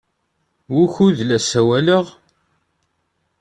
Wukud 0.73 1.17
la 1.23 1.37
ssawaleɣ? 1.39 2.05